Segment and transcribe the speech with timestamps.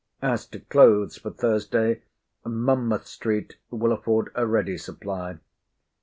[0.23, 2.01] As to clothes for Thursday,
[2.43, 5.37] Monmouth street will afford a ready supply.